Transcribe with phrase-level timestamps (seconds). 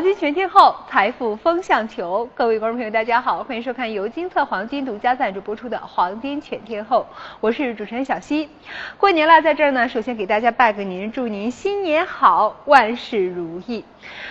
[0.00, 2.28] 黄金全天候，财富风向球。
[2.34, 7.00] 各位观众朋友，大家好，欢迎收看由金策黄金独家赞助播出的《黄金全天候》，
[7.40, 8.46] 我是主持人小溪。
[8.98, 13.82] 过年了，在这儿呢，首先给大家拜个年，祝您新年好，万事如意。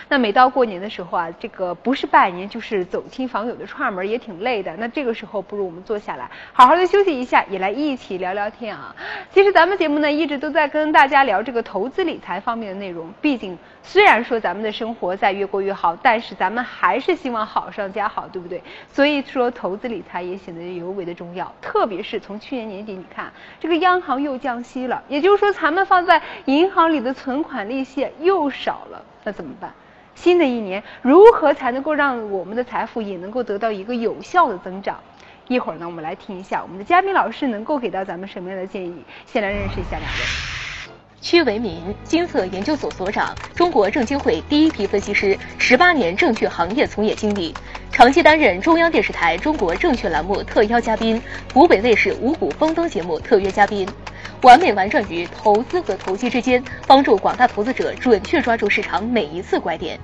[0.09, 4.75] 那每到过年的时候啊，这个不是拜年就是走亲访友的串门，也挺累的。
[4.78, 8.95] 那这个时候，不如我们坐下来，好好的休息一下，也来一起聊聊天啊。
[9.31, 13.11] 其实咱们节目呢，一直都在跟大家聊这个投资理财方面的内容。
[13.21, 18.61] 毕竟，虽然说咱们的生活在越过越好，好但是咱们还是希望好上加好，对不对？
[18.92, 21.50] 所以说，投资理财也显得尤为的重要。
[21.61, 29.01] 特别是从去年年底，你看这个央行又降息了，也就是说，咱们放在银行里的存款利息又少了。
[29.23, 29.71] 那怎么办？
[30.15, 35.00] 新的一年如何才能够让我们的财富也能够得到一个有效的增长？
[35.48, 39.02] 一会儿呢，我们来听一下我们的嘉宾老师能够给到咱们什么样的建议。
[39.25, 40.59] 先来认识一下两位。
[41.22, 47.53] 屈为民，金策研究所所长，中国证监会第一批分析师，十八年证券行业从业经历，
[47.92, 51.22] 长期担任中央电视台中国证券栏目特邀嘉宾，
[51.53, 53.88] 湖北卫视五谷丰登节目特约嘉宾。
[54.42, 60.00] 完美玩转于投资和投机之间，帮助广大投资者准确抓住市场每一次拐点。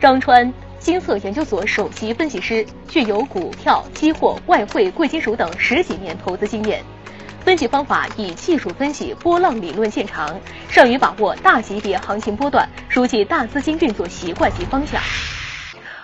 [0.00, 6.82] 张川，金策研究所首席分析师，具有股票、期货、外汇、贵金属等十几年投资经验，
[7.48, 15.00] 分析方法以技术分析波浪理论见长，善于把握大级别行情波段，熟悉大资金运作习惯及方向。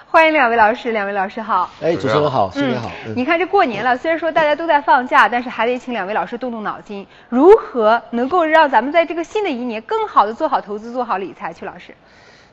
[0.07, 1.71] 欢迎两位老师，两位老师好。
[1.83, 2.91] 哎，主持人好，新年好。
[3.15, 11.53] 你看这过年了，虽然说大家都在放假，但是还得请两位老师动动脑筋，如何能够让咱们在这个新的一年更好的做好投资、做好理财？
[11.53, 11.95] 曲老师，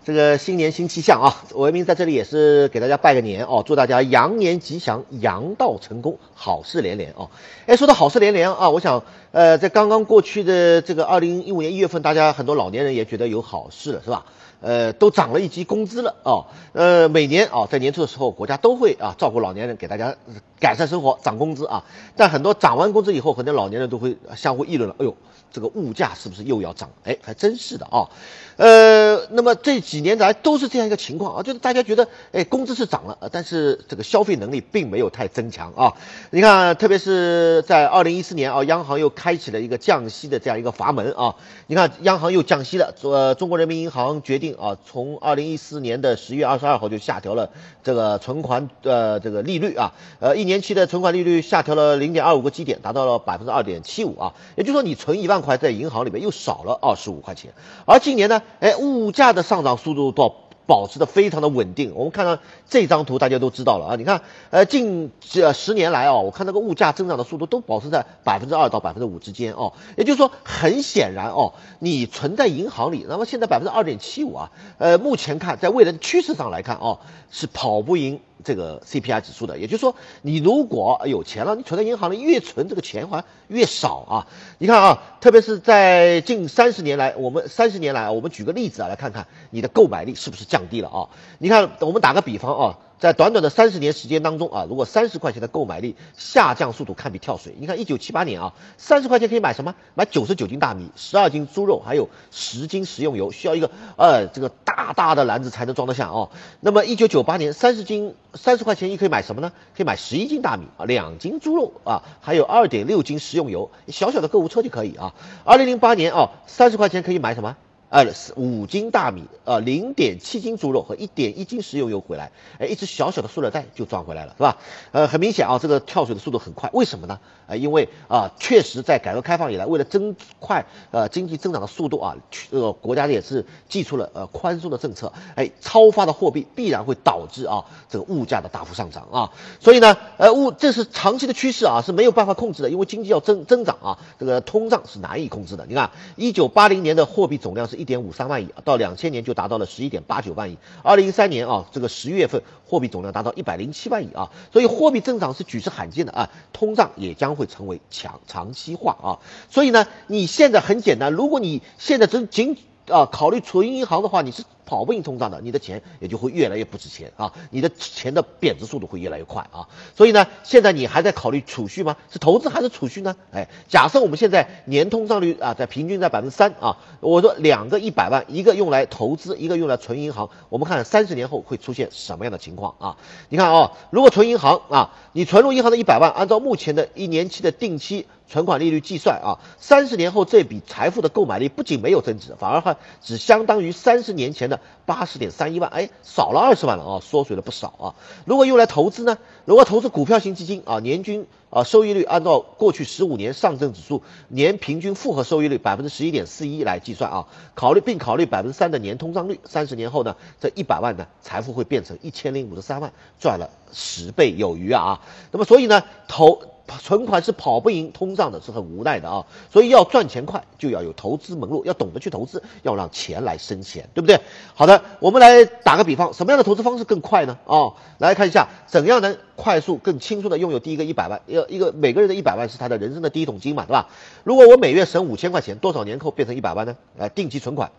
[0.03, 7.29] 这个新年新气象啊，文明在这里也是给大家拜个年哦，祝大家羊年吉祥，羊到成功，好事连连哦。
[7.67, 14.25] 哎，说到好事连连啊，我想呃，在刚刚过去的这个二零一五年一月份，大家很多老年人也觉得有好事了，是吧？
[14.61, 16.45] 呃，都涨了一级工资了哦。
[16.73, 20.15] 呃，每年啊，在年初的时候，国家都会啊照顾老年人，给大家
[20.59, 21.83] 改善生活，涨工资啊。
[22.15, 25.15] 但很多涨完工资以后，很多老年人都会相互议论了，哎呦，
[25.51, 26.89] 这个物价是不是又要涨？
[27.03, 28.09] 哎，还真是的啊。
[28.57, 35.93] 呃，那么这几年来都是这样一个情况啊，就是大家觉得，哎，工资是涨了，但是这个消费能力并没有太增强啊。
[36.29, 41.35] 你看，特别是在二零一四年啊，央行又开启了一个降息的这样一个阀门啊。
[41.65, 47.49] 你看，央行又降息了，呃，中国人民银行决定啊，从二零一四年的十月二十二号就下调了
[47.83, 54.33] 这个存款呃这个利率啊，呃，一年期的存款利率下调了零点二五个基点，达到了百分之二点七五啊。
[54.55, 57.53] 也就是说，你存一万块在银行里面又少了二十五块钱，
[57.85, 58.41] 而今年呢？
[58.59, 60.35] 哎，物价的上涨速度保
[60.67, 61.93] 保持的非常的稳定。
[61.95, 62.37] 我们看到
[62.69, 63.95] 这张图，大家都知道了啊。
[63.95, 69.73] 你看，呃，近这十年来哦，我看那个物价增长的速度都保持在百分之二到百分之五之间哦。
[69.97, 76.99] 也就是说，很显然哦，你存在银行里，那么现在百分之二点七五啊，呃，目前看在未来的趋势上来看哦，
[77.31, 78.21] 是跑不赢。
[78.43, 84.27] 这个 CPI 指数的，也就是说，你如果有钱了，你存在银行里越存这个钱还越少啊。
[84.57, 91.07] 你看啊，特别是在近三十年来，我们三十年来，我们举个例子啊，来看看你的购买力是不是降低了啊？
[91.39, 92.77] 你看，我们打个比方啊。
[93.01, 97.55] 在短短的三十年时间当中啊，如果三十块钱的购买力下降速度堪比跳水。
[97.57, 99.73] 你看一九七八年啊，三十块钱可以买什么？
[99.95, 106.29] 买九十九斤大米、十二斤猪肉，还有十斤食用油，需要一个呃这个大大的篮子才能装得下哦。
[106.59, 109.51] 那么一九九八年，三十斤三十块钱一可以买什么呢？
[109.75, 115.15] 可以买十一斤大米啊，两斤猪肉啊，还有二点六斤食用油，小小的购物车就可以啊。
[115.43, 117.57] 二零零八年啊，三十块钱可以买什么？
[117.91, 118.07] 呃，
[118.37, 124.57] 五斤大米，呃，零点七斤猪肉和一点一斤食用油回来，哎，一只小小的塑料袋就装回来了，是吧？
[124.93, 127.19] 呃，很明显啊，这个跳水的速度很快，为什么呢？
[127.47, 132.15] 啊，因为啊，确实在改革开放以来，为了增快呃经济增长的速度啊，
[132.51, 145.65] 呃，国家也是寄出了呃宽松的政策，哎，超发的货币必然会导致啊这个物价的大幅上涨啊，所以呢，呃物这是长期的趋势啊，是没有办法控制的，因为经济要增增长啊，这个通胀是难以控制的。
[145.67, 147.80] 你看，一九八零年的货币总量是。
[147.81, 150.57] 一点五三万亿，到两千年就达到了十一点八九万亿。
[150.83, 159.17] 二零一三年啊，这个十一月份货币总量达到一百零七万亿啊，所以货币增长是举世罕见的啊，通胀也将会成为强长期化啊。
[159.49, 162.55] 所以呢，你现在很简单，如果你现在只仅
[162.87, 164.43] 啊考虑存银行的话，你是。
[164.65, 169.67] 跑不赢通胀的，你的钱也就会越来越不值钱啊，你的钱的贬值速度会越来越快啊。
[169.95, 171.97] 所以呢，现在你还在考虑储蓄吗？
[172.09, 173.15] 是投资还是储蓄呢？
[173.31, 182.97] 哎，假设我们现在年通胀率啊，在平均在百分之三啊，我说两个一百万，一个用来投资，一个用来存银行，我们看三十年后会出现什么样的情况啊？
[183.29, 197.95] 你看啊，如果存银行啊，你存入银行的一百万，按照目前的一年期的定期存款利率计算啊，三十年后这笔财富的购买力不仅没有增值，反而还只相当于三十年前的八十点三一万，哎，少了二十万了啊，缩水了不少啊。
[198.23, 199.17] 如果用来投资呢？
[199.43, 215.01] 如果投资股票型基金啊，年均啊收益率按照过去十五年上证指数年平均复合收益率百分之十一点四一来计算啊，考虑并考虑百分之三的年通胀率，三十年后呢，这一百万呢财富会变成一千零五十三万，赚了十倍有余啊。
[215.31, 216.41] 那么所以呢，投。
[216.79, 219.25] 存款是跑不赢通胀的，是很无奈的啊！
[219.51, 224.19] 所以要赚钱快，就要有投资门路，要懂得去投资，要让钱来生钱，对不对？
[224.53, 227.37] 好的，我们来打个比方，什么样的投资方式更快呢？
[227.45, 231.21] 啊，来看一下，怎样能快速、更轻松的拥有第一个一百万？
[231.25, 233.89] 要一个每个人的一百万是他的人生的第一桶金嘛，对吧？
[234.23, 236.77] 如果我每月省五千块钱，多少年后变成一百万呢？
[236.97, 237.71] 来，定期存款，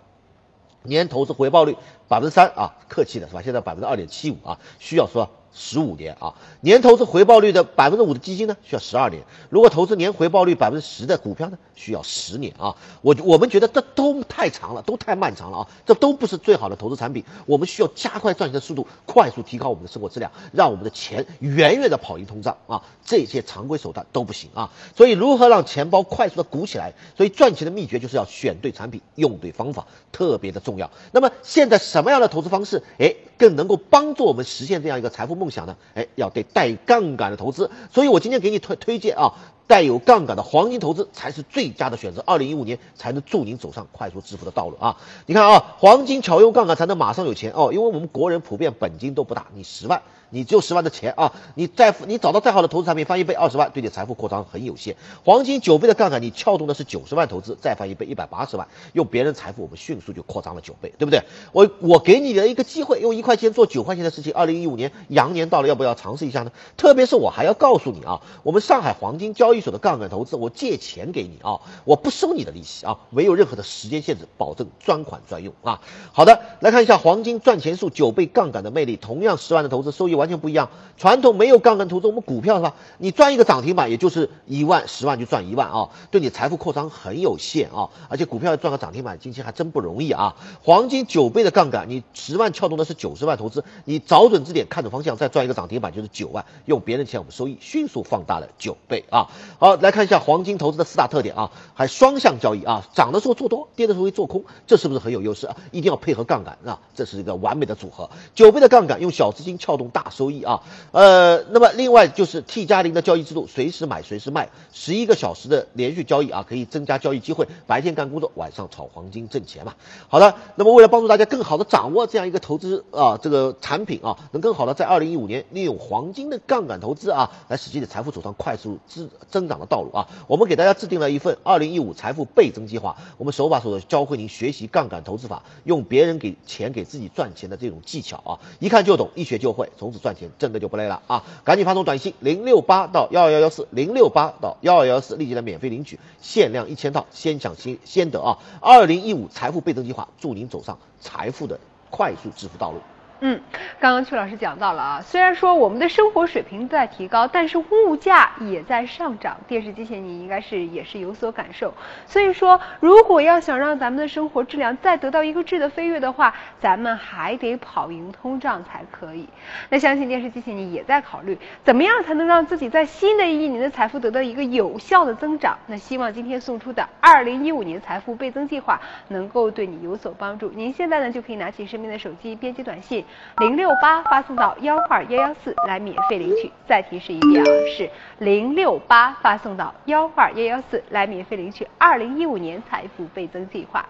[0.83, 1.77] 年投资回报率
[2.09, 3.41] 百分之三啊，客气的是吧？
[3.43, 5.31] 现在百分之二点七五啊，需要说。
[5.55, 12.75] 十五年啊，年投资回报率的百分之五的基金呢，需要十二年；如果投资年回报率百分之十的股票呢，需要十年啊。
[13.03, 17.23] 我我们觉得这都太长了，都太漫长了啊，这都不是最好的投资产品。
[17.45, 22.83] 我们需要加快赚钱的速度，快速提高我们的生活质量，让我们的钱远远的跑赢通胀啊。
[23.05, 24.71] 这些常规手段都不行啊。
[24.97, 26.95] 所以如何让钱包快速的鼓起来？
[27.15, 30.91] 所以赚钱的秘诀就是要选对产品，用对方法，特别的重要。
[31.13, 35.42] 那么现在什么样的投资方式，哎，更能够帮助我们实现这样一个财富？
[35.43, 35.77] 梦想呢？
[35.95, 39.35] 哎，要对带杠杆的投资，所以我今天给你推推荐啊，
[39.67, 42.23] 带有杠杆的黄金投资才是最佳的选择。
[42.27, 44.97] 二零一五年才能助您走上快速致富的道路啊！
[45.27, 50.03] 你看啊，黄金巧用杠杆才能马上有钱哦，因为我们国人普遍本金都不大，你十万。
[50.35, 54.97] 你只有十万的钱啊，你再你找到再好的投资产品翻一倍二十万，对你财富扩张很有限。
[55.27, 61.23] 黄金九倍的杠杆，你撬动的是九十万投资再翻一倍一百八十万，用别人财富我们迅速就扩张了九倍，对不对？
[61.53, 64.33] 我我给你的一个机会，用一块钱做九块钱的事情。
[64.33, 66.53] 二零一五年羊年到了，要不要尝试一下呢？
[66.79, 75.79] 特别是我还要告诉你啊，我们上海黄金交交易所的杠杆投资，我借钱给你啊，我不收你的利息啊，没有任何的时间限制，保证专款专用啊。
[76.11, 80.71] 好的，来看一下黄金赚钱术九倍杠杆的魅力，同样十万的投资收益完全不一样。
[80.97, 82.75] 传统没有杠杆投资，我们股票是吧？
[82.97, 87.91] 你赚一个涨停板，也就是一万、十万就赚一万啊，对你财富扩张很有限啊。
[88.09, 90.35] 而且股票要赚个涨停板，今天还真不容易啊。
[90.63, 99.29] 黄金九倍的杠杆，你十万撬动的是九十万投资，你找准支点，看准方向，再赚一个涨停板就是九万，用别人钱我们收益迅速放大了九倍啊。
[99.59, 105.57] 好，来看一下黄金投资的四大特点啊，还双向交易啊，涨的时候做多，跌的时候会做空，这是不是很有优势啊？
[105.71, 108.11] 一定要配合杠杆啊，这是一个完美的组合。
[108.35, 110.63] 九倍的杠杆，用小资金撬动大收益啊。
[110.91, 119.75] 呃，那么另外就是 T 加零的交易制度，随时买随时卖，十一个小时的连续交易啊，可以增加交易机会，白天干工作，晚上炒黄金挣钱嘛。
[120.09, 140.31] 好的，那么为了帮助大家更好的掌握这样一个投资啊这个产品啊，能更好的在二零一五年利用黄金的杠杆投资啊，来使自己的财富走上快速增增长的道路啊，我们给大家制定了一份二零一五财富倍增计划，我们手把手的教会您学习杠杆投资法，用别人给钱给自己赚钱的这种技巧啊，一看就懂，一学就会，从此赚钱。
[140.39, 141.25] 真的就不累了啊！
[141.45, 148.39] 赶紧发送短信零六八到幺二幺幺四零六八到幺二幺四，立即来免费领取，限量一千套，先抢先先得啊！
[148.61, 151.59] 二零一五财富倍增计划，祝您走上财富的
[151.91, 152.79] 快速致富道路。
[153.25, 153.41] 嗯，
[153.79, 159.37] 刚刚曲老师讲到了啊，虽然说我们的生活水平在提高，但是物价也在上涨。
[159.47, 161.73] 电视机前你应该是也是有所感受。
[162.05, 169.29] 所以说，如果要想让咱们的生活质量再得到一个质的飞跃的话，咱们还得跑赢通胀才可以。
[169.69, 175.57] 那相信电视机前你也在考虑，怎么样才能让自己在新的一年的财富得到一个有效的增长？
[175.69, 180.51] 那希望今天送出的二零一五年财富倍增计划能够对你有所帮助。
[180.53, 183.05] 您现在呢就可以拿起身边的手机编辑短信。
[183.39, 186.51] 零六八发送到幺二幺幺四来免费领取。
[186.67, 193.85] 再提示一遍啊，是零六八发送到幺二幺幺四来免费领取二零一五年财富倍增计划。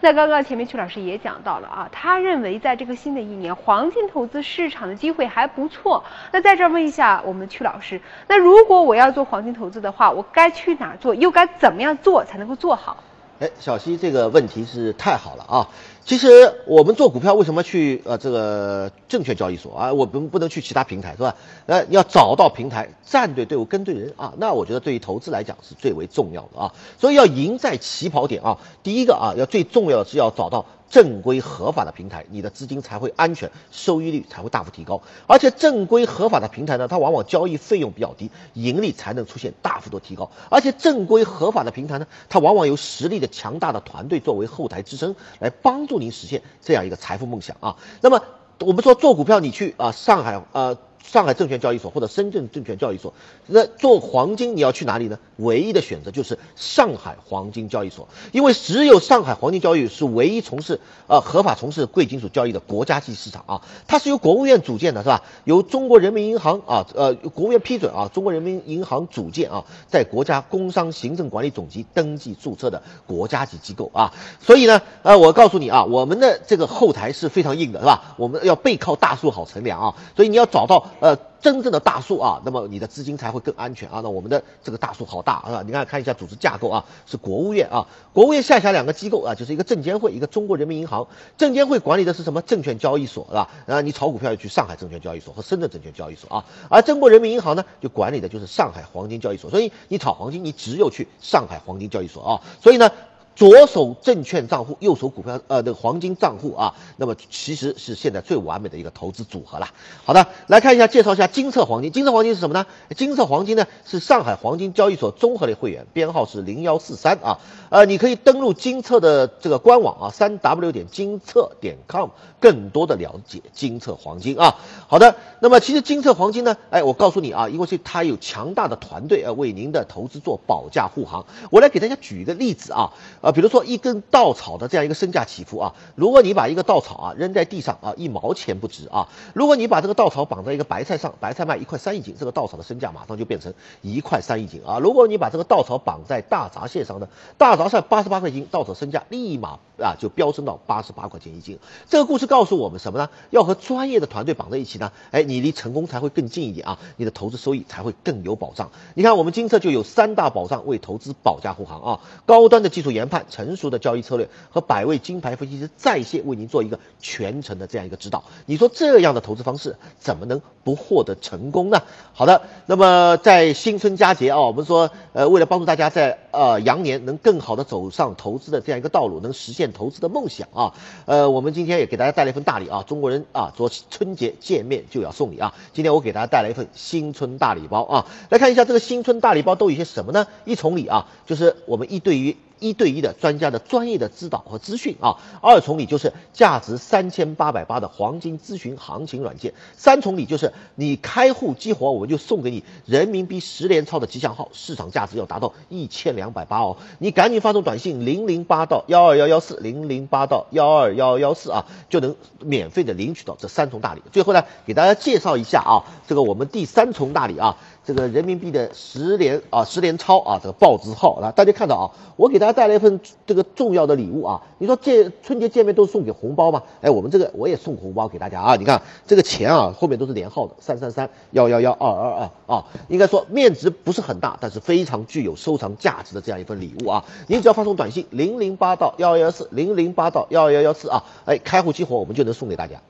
[0.00, 6.04] 那刚刚前面曲老师也讲到了啊，他认为在这个新的一年，黄金投资市场的机会还不错。
[6.32, 13.02] 那在这儿问一下我们曲老师，那如果我要做黄金投资的话，我该去哪做，又该怎么样做才能够做好？
[13.40, 15.68] 哎，小西这个问题是太好了啊。
[16.04, 19.92] 其实我们做股票为什么去呃这个证券交易所啊？
[19.92, 21.36] 我们不能去其他平台是吧？
[21.66, 24.32] 呃，要找到平台，站对队伍，跟对人啊。
[24.38, 26.74] 那我觉得对于投资来讲是最为重要的啊。
[26.98, 28.58] 所以要赢在起跑点啊。
[28.82, 30.64] 第一个啊，要最重要的是要找到。
[30.90, 35.02] 正规合法的平台，你的资金才会安全，收益率才会大幅提高。
[35.26, 40.30] 而且正规合法的平台呢，它往往交易费用比较低，盈利才能出现大幅度提高。
[40.50, 47.76] 而且正规合法的平台呢，它往往有实力的强大的团队作为后台支撑，来帮助您实现这样一个财富梦想啊。
[48.00, 48.22] 那么
[48.60, 50.78] 我们说做股票，你去啊上海呃。
[51.04, 53.14] 上海证券交易所或者深圳证券交易所。
[53.46, 55.18] 那做黄金你要去哪里呢？
[55.36, 63.62] 唯一的选择就是上海黄金交易所，因为只有上海黄金交易是唯一从事呃合法从事贵金属交易的国家级市场啊。
[63.86, 65.22] 它是由国务院组建的，是吧？
[65.44, 74.12] 由中国人民银行啊，呃，国务院批准啊，中国人民银行组建啊，在国家工商行政管理总局登记注册的国家级机构啊。
[74.40, 78.14] 所以呢，呃，我告诉你啊，我们的这个后台是非常硬的，是吧？
[78.18, 81.18] 我们要背靠大树好乘凉啊，所以你要找到呃。
[81.40, 84.00] 真正的大树啊，那么你的资金才会更安全啊。
[84.02, 91.06] 那我们的这个大树好大啊，你看看一下组织架构啊，是国务院啊，国务院下辖两个机构啊，就是一个证监会，一个中国人民银行。
[91.36, 92.42] 证监会管理的是什么？
[92.42, 93.48] 证券交易所是吧？
[93.68, 96.44] 啊，你炒股票要去上海证券交易所和深圳证券交易所啊。
[96.68, 99.48] 而中国人民银行呢，就管理的就是上海黄金交易所。
[99.48, 102.42] 所以你炒黄金，你只有去上海黄金交易所啊。
[102.60, 102.90] 所以呢。
[103.38, 109.68] 左手证券账户，右手股票，呃，那个黄金账户啊，那么其实是现在最完美的一个投资组合了。
[110.04, 111.92] 好的，来看一下，介绍一下金策黄金。
[111.92, 112.66] 金策黄金是什么呢？
[112.96, 117.38] 金策黄金呢是上海黄金交易所综合类会员，编号是零幺四三啊。
[117.70, 122.08] 呃，你可以登录金策的这个官网啊，三 w 点金策点 com，
[122.40, 124.56] 更多的了解金策黄金啊。
[124.88, 131.24] 好的，那么其实金策黄金呢，哎，我告诉你啊，因为是它有强大的团队啊，为您的投资做保驾护航。
[131.52, 132.92] 我来给大家举一个例子啊。
[133.28, 144.78] 啊，比如说一根稻草的这样一个身价起伏啊，如果你把一个稻草啊扔在地上啊，一毛钱不值啊；如果你把这个稻草绑在一个白菜上，白菜卖一块三一斤，这个稻草的身价马上就变成一块三一斤啊。
[144.78, 151.58] 如果你把这个稻草绑在大闸蟹上呢，大闸蟹八十八块斤，稻草身价立马啊就飙升到八十八块钱一斤。
[151.90, 153.10] 这个故事告诉我们什么呢？
[153.28, 158.70] 要和专业的团队绑在一起呢，哎，你离成功才会更近一点啊，你的投资收益才会更有保障。
[158.94, 163.17] 你看我们金策就有三大保障为投资保驾护航啊，高端的技术研判。
[163.28, 171.82] 成熟的交易策略和百位金牌分析师在线为您做一个全程的这样一个指导，你说这样的投资方式怎么能不获得成功呢？
[172.12, 180.74] 好的，那么在新春佳节啊，我们说呃，为了帮助大家在呃羊年能更好的走上投资的这样一个道路，能实现投资的梦想啊，
[181.06, 190.26] 呃，我们今天也给大家带来一份大礼啊，中国人啊，做春节见面就要送礼啊，今天我给大家带来一份新春大礼包啊，来看一下这个新春大礼包都有些什么呢？
[190.44, 192.36] 一重礼啊，就是我们一对于。
[192.60, 214.02] 一对一的专家的专业的指导和资讯啊，二重礼就是价值三千八百八的黄金咨询行情软件，三重礼就是你开户激活，我们就送给你人民币十连钞的吉祥号，市场价值要达到一千两百八哦，你赶紧发送短信零零八到幺二幺幺四零零八到幺二幺幺四啊，就能免费的领取到这三重大礼。
[214.12, 217.56] 最后呢，给大家介绍一下啊，这个我们第三重大礼啊。
[217.88, 224.42] 这个人民币的十连啊十连钞啊，这个报纸号啊，大家看到啊，我给大家带来一份这个重要的礼物啊。
[224.58, 226.62] 你说这春节见面都送给红包吗？
[226.82, 228.56] 哎，我们这个我也送红包给大家啊。
[228.56, 232.66] 你看这个钱啊，后面都是连号的，三三三幺幺幺二二二啊。
[232.88, 237.02] 应该说面值不是很大，但是非常具有收藏价值的这样一份礼物啊。
[237.26, 242.82] 您只要发送短信零零八到幺二幺四零零八到幺二幺幺四啊，哎，开户激活我们就能送给大家。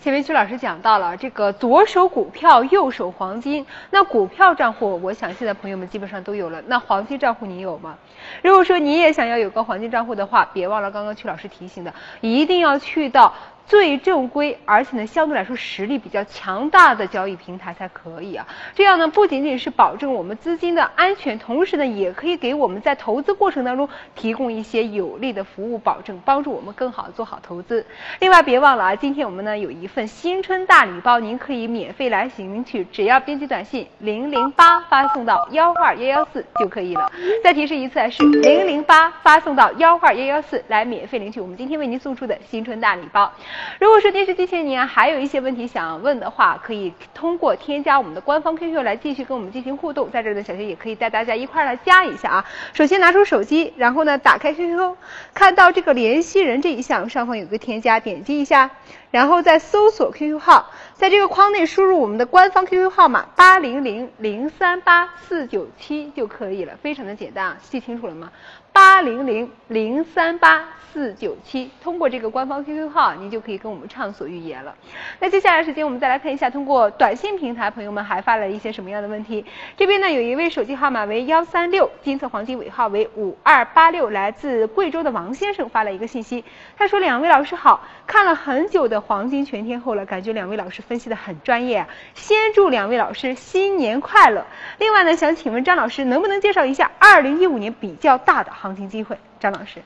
[0.00, 3.66] 前面曲老师讲到了这个左手股票，右手黄金。
[3.90, 6.62] 那股票账户，我想现在朋友们基本上都有了。
[6.66, 7.96] 那黄金账户你有吗？
[8.42, 13.32] 如果说你也想要有个黄金账户的话，别忘了刚刚曲老师提醒的，一定要去到。
[13.66, 18.46] 最正规，而且呢，相对来说实力比较强大的交易平台才可以啊。
[18.74, 27.84] 这样呢，不仅仅是保证我们资金的安全，同时呢，也可以给我们在投资过程当中提供一些有力的服务保证，帮助我们更好的做好投资。
[28.20, 37.10] 另外，别忘了啊，今天我们呢有一份新春大礼包，您可以免费来领取，只要编辑短信零零八发送到幺二幺幺四就可以了。
[37.42, 43.32] 再提示一次，是零零八发送到幺二幺幺四来免费领取我们今天为您送出的新春大礼包。
[43.80, 50.10] 如果说电视机前您还有一些问题想问的话，可以通过添加我们的官方 QQ 来继续跟我们进行互动。
[50.10, 52.44] 在这儿呢，小学也可以带大家一块来加一下啊。
[52.72, 54.96] 首先拿出手机，然后呢打开 QQ，
[55.34, 58.70] 看到这个联系人这一项上方有个添加，点击一下，
[59.10, 68.30] 然后再搜索 QQ 号，在这个框内输入我们的官方 QQ 号码八零零零三八四九七就可以了，非常的简单啊，记清楚了吗？
[68.72, 74.72] 八零零零三八四九七，通过这个官方 QQ 号，您就可以跟我们畅所欲言了。
[75.18, 79.44] 那接下来时间，我们再来看一下，通过短信平台，朋友们还发了一些什么样的问题？
[79.76, 86.44] 这边呢，有一位手机号码为幺三六，金色黄金尾号为五二八六，来自贵州的王先生发了一个信息，
[86.78, 91.88] 他说：“两位老师好，看了很久的黄金全天候了，感觉两位老师分析的很专业啊。
[92.14, 94.46] 先祝两位老师新年快乐。
[94.78, 99.82] 另外呢，想请问张老师，能不能介绍一下二零一五年比较大的？”行情机会，张老师。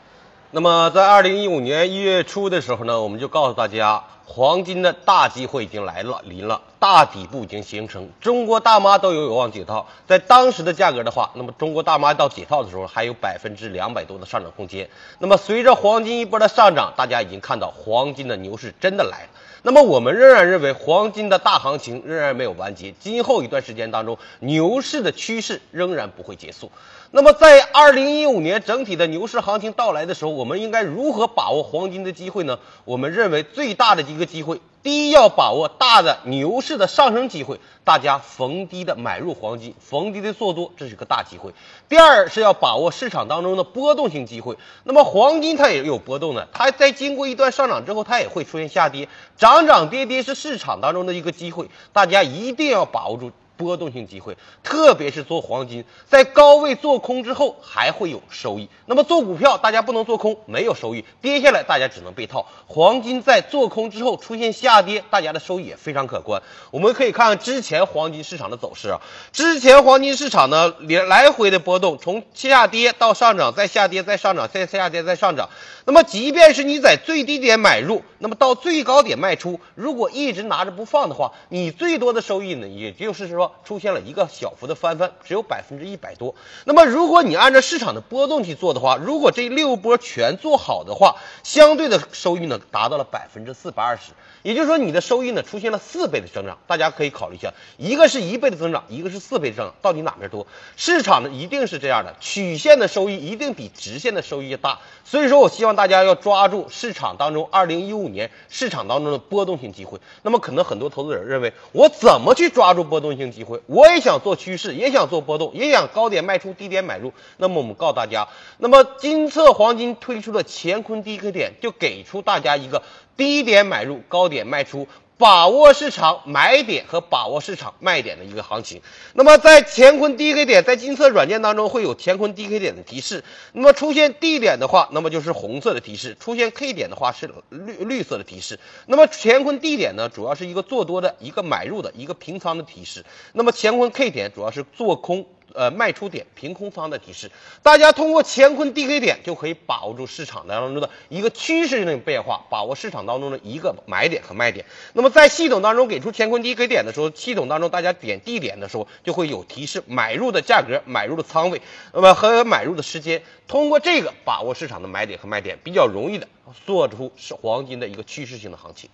[0.50, 9.86] 那么在二零一五年一月初的时候呢，我们就告诉大家，黄金的大机会已经来了，临了，大底部已经形成，中国大妈都有有望解套。
[10.06, 14.86] 在当时的价格的话，那么中国大妈到解套的时候还有百分之两百多的上涨空间。
[15.18, 19.28] 那么随着黄金一波的上涨，大家已经看到黄金的牛市真的来了。
[19.62, 26.70] 那么我们仍然认为黄金的大行情仍然没有完结，今后一段时间当中，牛市的趋势仍然不会结束。
[27.10, 32.58] 那么在二零一五年整体的牛市行情到来的时候，我们应该如何把握黄金的机会呢？
[32.84, 41.52] 我们认为最大的机一个机会，第一要把握大的牛市的上升机会，大家逢低的买入黄金，逢低的做多，这是个大机会。
[41.88, 44.58] 第二是要把握市场当中的波动性机会。
[44.82, 53.30] 那么黄金它也有波动的，它在经过一段上涨之后，它也会出现下跌，涨涨跌跌是市场当中的一个机会，大家一定要把握住。
[53.58, 58.70] 波动性机会，特别是做黄金，在高位做空之后还会有收益。
[58.86, 62.46] 那么做股票，大家不能做空，没有收益，跌下来大家只能被套。
[62.68, 66.40] 黄金在做空之后出现下跌，大家的收益也非常可观。
[66.70, 69.00] 我们可以看看之前黄金市场的走势啊，
[69.32, 75.50] 之前黄金市场呢连来回的波动，从下跌到上涨，再下跌再上涨，再下跌再上涨。
[75.84, 83.47] 那么即便是你在最低点买入，那么到最高点卖出，如果一直拿着不放的话，你最多的收益呢，也就是说。
[83.64, 86.34] 出现了一个小幅的翻番，只有百分之一百多。
[86.64, 94.12] 那么，如果你按照市场的波动去做的话，如果这六波全做好的话，相对的收益呢达到了百分之四百二十。
[94.42, 96.58] 也就是说，你的收益呢出现了四倍的增长。
[96.66, 100.46] 大家可以考虑一下，一个是一倍的增长，一个是四倍的增长，到底哪边多？
[100.76, 104.78] 市场呢一定是这样的，曲线的收益一定比直线的收益大。
[105.04, 109.98] 所以说我希望大家要抓住市场当中二零一五年市场当中的波动性机会。
[110.22, 113.37] 那么，可能很多投资者认为，我怎么去抓住波动性机？
[113.38, 117.12] 机会我也想做趋势，也想做波动，也想高点卖出，低点买入。
[117.36, 118.26] 那么我们告诉大家，
[118.58, 122.82] 那么金策黄金推出的乾坤低 K 点就给出大家一个
[123.16, 124.88] 低点买入，高点卖出。
[125.18, 128.80] 把握市场买点和把握市场卖点的一个行情。
[129.14, 133.24] 那么在乾坤 DK 点，在金色软件当中会有乾坤 DK 点的提示。
[133.52, 138.60] 那么出现 D 点的话，那么就是红色的提示；出现 K 点的话是绿绿色的提示。
[138.86, 143.04] 那么乾坤 D 点呢，主要是一个做多的一个买入的一个平仓的提示。
[143.32, 145.26] 那么乾坤 K 点主要是做空。
[145.54, 147.30] 呃，卖出点平空方的提示，
[147.62, 154.66] 大家通过乾坤 DK 点就可以把握住市场当中的一个趋势性的变化，把握市场当中的一个买点和卖点。
[154.92, 163.22] 那么在系统当中给出乾坤 DK 点的时候，系统当中大家点 D 点的时候就会有提示买入的价格、买入的仓位，那么和买入的时间。
[163.46, 166.28] 通过这个把握市场的买点和卖点，比较容易的
[166.66, 168.90] 做出是黄金的一个趋势性的行情。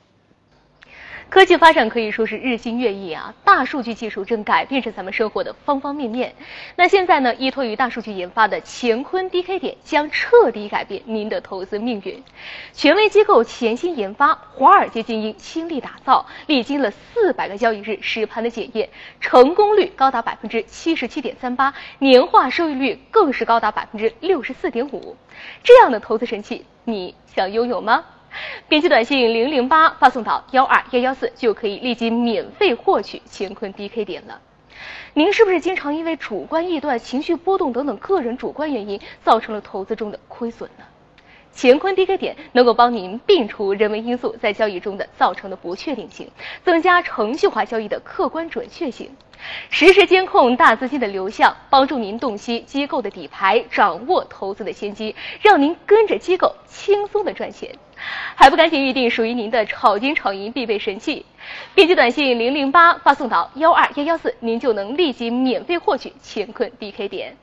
[1.34, 6.32] 科技发展可以说是日新月异啊，大数据技术正改变着咱们生活的方方面面。
[6.76, 12.22] 那现在呢，依托于大数据研发的乾坤 DK 点将彻底改变您的投资命运。
[12.72, 25.16] 权威机构潜心研发，华尔街精英倾力打造，历经了四百个交易日实盘的检验，成功率高达百分之七十七点三八，年化收益率更是高达百分之六十四点五。
[25.64, 28.04] 这样的投资神器，你想拥有吗？
[28.66, 34.40] 编辑短信零零八发送到幺二幺幺四，就可以立即免费获取乾坤 DK 点了。
[35.12, 40.84] 您是不是经常因为主观臆断、情绪波动等等个人主观原因，造成了投资中的亏损呢？
[41.56, 46.28] 乾坤 DK 点能够帮您摒除人为因素在交易中的造成的不确定性，
[46.64, 49.10] 增加程序化交易的客观准确性。
[49.70, 57.70] 实时监控大资金的流向，帮助您洞悉机构的底牌，掌握投资的先机，让您跟着机构轻松的赚钱。
[58.34, 61.24] 还不赶紧预定属于您的炒金炒银必备神器？
[61.74, 67.36] 编辑短信零零八发送到幺二幺幺四，您就能立即免费获取乾坤 DK 点。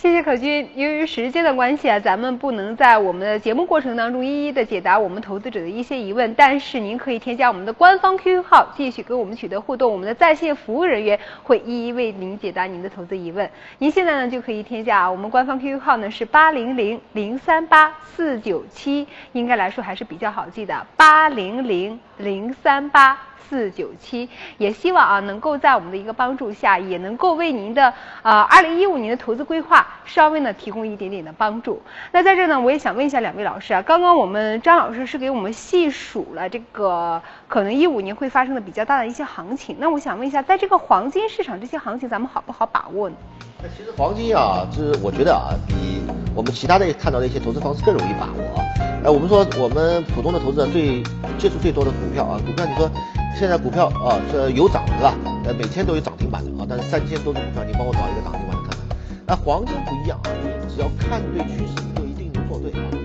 [0.00, 0.70] 谢谢可君。
[0.76, 6.32] 由于时间的关系啊，咱们不能在我们的节目过程当中一一的解答我们投资者的一些疑问。
[6.36, 9.90] 但是您可以添加我们的官方 QQ 号，继续跟我们取得互动。
[9.90, 13.50] 我们的在线服务人员会一一为您解答您的投资疑问。
[13.78, 23.27] 您现在呢就可以添加啊，我们官方 QQ 号呢是八零零零三八四九七，应该来说还是比较好记的，八零零零三八。
[23.48, 31.80] 四九七，也希望啊能够在我们的一个帮助下，也能够为您的呃二零一五年的投资规划稍微呢提供一点点的帮助。
[32.12, 43.16] 那在这呢，我也想问一下两位老师啊，刚刚我们张老师是给我们细数了这个可能一五年会发生的比较大的一些行情，那我想问一下，在这个黄金市场这些行情，咱们好不好把握呢？
[43.60, 46.02] 那其实黄金啊，就是我觉得啊，比
[46.34, 48.64] 我们其他的看到的一些投资方式更容易把握啊。
[49.04, 51.02] 哎，我们说我们普通的投资者最
[51.38, 52.90] 接触最多的股票啊，股票你说。
[53.38, 55.14] 现在股票啊，这有涨是吧？
[55.44, 58.78] 呃，每天都有涨停板的啊，但是三千多只股票，你帮我找一个涨停板看看。
[59.24, 62.97] 那黄金不一样啊，你只要看对趋势，你就一定能做对啊